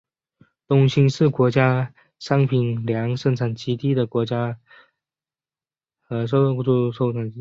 [0.67, 4.57] 东兴是国家商品粮生产基地和国家
[6.27, 7.29] 瘦肉型猪生产基地。